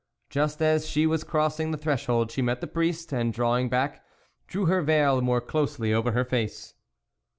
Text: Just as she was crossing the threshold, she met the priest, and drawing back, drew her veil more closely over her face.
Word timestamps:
Just 0.31 0.63
as 0.63 0.87
she 0.89 1.05
was 1.05 1.23
crossing 1.23 1.69
the 1.69 1.77
threshold, 1.77 2.31
she 2.31 2.41
met 2.41 2.59
the 2.59 2.65
priest, 2.65 3.13
and 3.13 3.31
drawing 3.31 3.69
back, 3.69 4.03
drew 4.47 4.65
her 4.65 4.81
veil 4.81 5.21
more 5.21 5.41
closely 5.41 5.93
over 5.93 6.13
her 6.13 6.25
face. 6.25 6.73